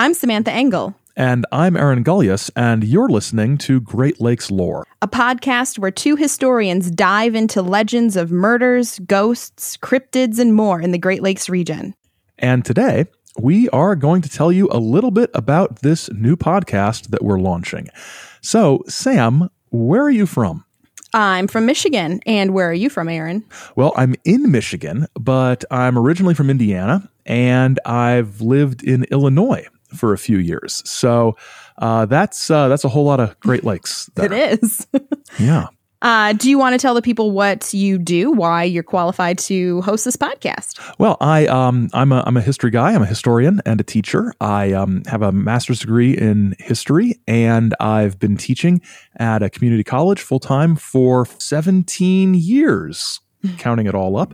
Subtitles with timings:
[0.00, 0.94] I'm Samantha Engel.
[1.14, 6.16] And I'm Aaron Gulyas, and you're listening to Great Lakes Lore, a podcast where two
[6.16, 11.94] historians dive into legends of murders, ghosts, cryptids, and more in the Great Lakes region.
[12.38, 13.08] And today,
[13.38, 17.38] we are going to tell you a little bit about this new podcast that we're
[17.38, 17.90] launching.
[18.40, 20.64] So, Sam, where are you from?
[21.12, 22.20] I'm from Michigan.
[22.24, 23.44] And where are you from, Aaron?
[23.76, 30.12] Well, I'm in Michigan, but I'm originally from Indiana and I've lived in Illinois for
[30.12, 30.82] a few years.
[30.88, 31.36] So
[31.78, 34.10] uh, that's uh, that's a whole lot of Great Lakes.
[34.14, 34.32] There.
[34.32, 34.86] It is.
[35.38, 35.68] yeah.
[36.02, 39.82] Uh, do you want to tell the people what you do, why you're qualified to
[39.82, 40.80] host this podcast?
[40.98, 42.94] Well, I um, I'm a I'm a history guy.
[42.94, 44.32] I'm a historian and a teacher.
[44.40, 48.80] I um, have a master's degree in history, and I've been teaching
[49.18, 53.20] at a community college full time for 17 years,
[53.58, 54.32] counting it all up.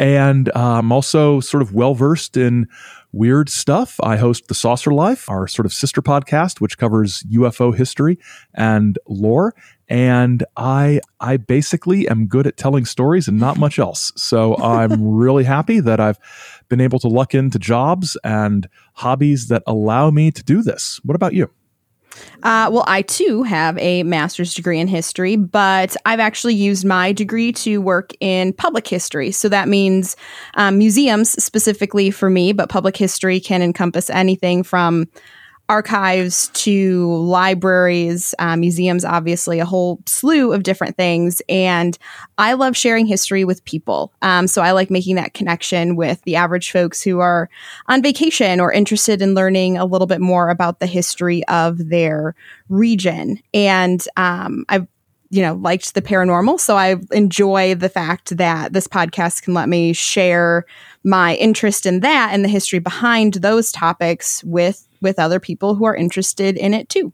[0.00, 2.66] And uh, I'm also sort of well versed in
[3.14, 3.98] weird stuff.
[4.02, 8.18] I host The Saucer Life, our sort of sister podcast, which covers UFO history
[8.54, 9.54] and lore.
[9.88, 14.12] And I I basically am good at telling stories and not much else.
[14.16, 16.18] So I'm really happy that I've
[16.68, 21.00] been able to luck into jobs and hobbies that allow me to do this.
[21.04, 21.50] What about you?
[22.42, 27.12] Uh, well, I too have a master's degree in history, but I've actually used my
[27.12, 29.30] degree to work in public history.
[29.30, 30.16] So that means
[30.54, 35.08] um, museums specifically for me, but public history can encompass anything from
[35.68, 41.40] archives to libraries, uh, museums, obviously, a whole slew of different things.
[41.48, 41.96] And
[42.36, 44.12] I love sharing history with people.
[44.20, 47.48] Um, so I like making that connection with the average folks who are
[47.86, 52.34] on vacation or interested in learning a little bit more about the history of their
[52.68, 53.40] region.
[53.54, 54.86] And um, I've
[55.30, 56.60] you know, liked the paranormal.
[56.60, 60.64] So I enjoy the fact that this podcast can let me share
[61.02, 65.84] my interest in that and the history behind those topics with with other people who
[65.84, 67.12] are interested in it too.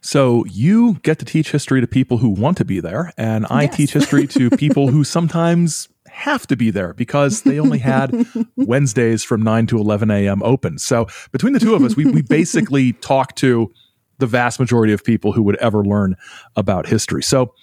[0.00, 3.62] So you get to teach history to people who want to be there, and I
[3.62, 3.76] yes.
[3.76, 8.26] teach history to people who sometimes have to be there because they only had
[8.56, 10.42] Wednesdays from 9 to 11 a.m.
[10.42, 10.78] open.
[10.78, 13.72] So between the two of us, we, we basically talk to
[14.18, 16.16] the vast majority of people who would ever learn
[16.54, 17.22] about history.
[17.22, 17.54] So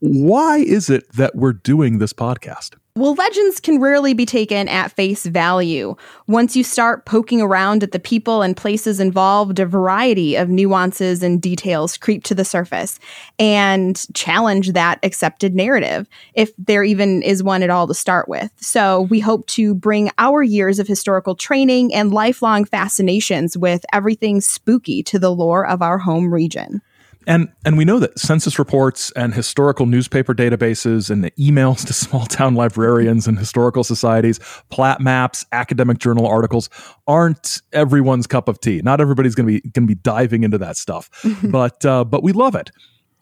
[0.00, 2.76] why is it that we're doing this podcast?
[2.96, 5.96] Well, legends can rarely be taken at face value.
[6.26, 11.22] Once you start poking around at the people and places involved, a variety of nuances
[11.22, 12.98] and details creep to the surface
[13.38, 18.50] and challenge that accepted narrative, if there even is one at all to start with.
[18.56, 24.40] So, we hope to bring our years of historical training and lifelong fascinations with everything
[24.40, 26.80] spooky to the lore of our home region.
[27.26, 32.26] And and we know that census reports and historical newspaper databases and emails to small
[32.26, 34.38] town librarians and historical societies,
[34.70, 36.70] plat maps, academic journal articles
[37.06, 38.80] aren't everyone's cup of tea.
[38.82, 41.10] Not everybody's going to be going to be diving into that stuff,
[41.44, 42.70] but uh, but we love it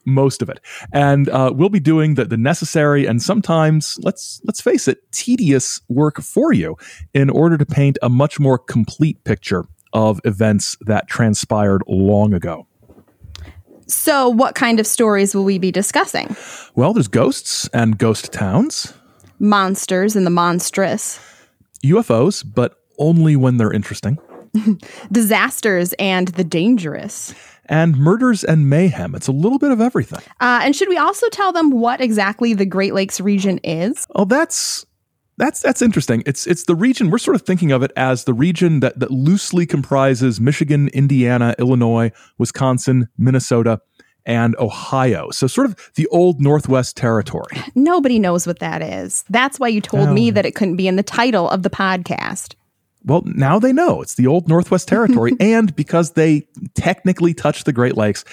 [0.06, 0.60] most of it.
[0.92, 5.80] And uh, we'll be doing the, the necessary and sometimes, let's let's face it, tedious
[5.88, 6.76] work for you
[7.14, 12.66] in order to paint a much more complete picture of events that transpired long ago.
[13.86, 16.36] So, what kind of stories will we be discussing?
[16.74, 18.94] Well, there's ghosts and ghost towns,
[19.38, 21.20] monsters and the monstrous,
[21.84, 24.18] UFOs, but only when they're interesting,
[25.12, 27.34] disasters and the dangerous,
[27.66, 29.14] and murders and mayhem.
[29.14, 30.20] It's a little bit of everything.
[30.40, 34.06] Uh, and should we also tell them what exactly the Great Lakes region is?
[34.14, 34.86] Oh, that's
[35.36, 36.22] that's that's interesting.
[36.26, 39.10] It's it's the region we're sort of thinking of it as the region that that
[39.10, 43.80] loosely comprises Michigan, Indiana, Illinois, Wisconsin, Minnesota,
[44.26, 45.30] and Ohio.
[45.30, 47.56] So sort of the old Northwest territory.
[47.74, 49.24] Nobody knows what that is.
[49.28, 52.54] That's why you told me that it couldn't be in the title of the podcast.
[53.04, 54.00] Well, now they know.
[54.00, 58.24] It's the old Northwest territory and because they technically touch the Great Lakes,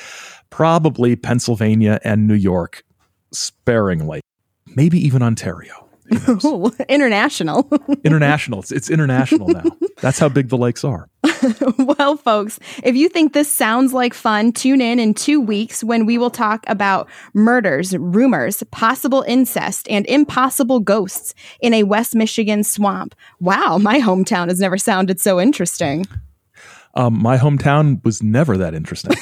[0.49, 2.83] probably Pennsylvania and New York
[3.33, 4.21] sparingly.
[4.75, 5.90] Maybe even Ontario.
[6.89, 7.69] international.
[8.03, 8.59] international.
[8.59, 9.63] It's, it's international now.
[10.01, 11.09] That's how big the lakes are.
[11.77, 16.05] well, folks, if you think this sounds like fun, tune in in two weeks when
[16.05, 22.63] we will talk about murders, rumors, possible incest, and impossible ghosts in a West Michigan
[22.63, 23.15] swamp.
[23.39, 26.05] Wow, my hometown has never sounded so interesting.
[26.95, 29.13] Um, my hometown was never that interesting.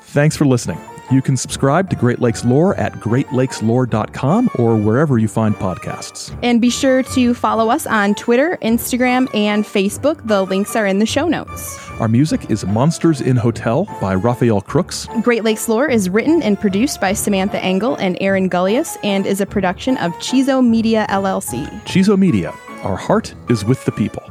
[0.00, 0.78] Thanks for listening.
[1.10, 6.36] You can subscribe to Great Lakes Lore at greatlakeslore.com or wherever you find podcasts.
[6.42, 10.24] And be sure to follow us on Twitter, Instagram, and Facebook.
[10.28, 11.78] The links are in the show notes.
[11.98, 15.06] Our music is Monsters in Hotel by Rafael Krux.
[15.22, 19.40] Great Lakes Lore is written and produced by Samantha Engel and Aaron Gulyas and is
[19.40, 21.68] a production of Chizo Media LLC.
[21.82, 22.54] Chizo Media.
[22.84, 24.22] Our heart is with the people.